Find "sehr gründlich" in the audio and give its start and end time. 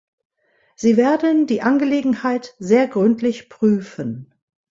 2.57-3.49